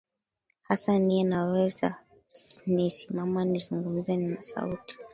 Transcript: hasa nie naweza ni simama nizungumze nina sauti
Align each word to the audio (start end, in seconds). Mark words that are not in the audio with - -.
hasa 0.61 0.99
nie 0.99 1.23
naweza 1.23 1.99
ni 2.65 2.89
simama 2.91 3.41
nizungumze 3.45 4.17
nina 4.17 4.41
sauti 4.41 4.97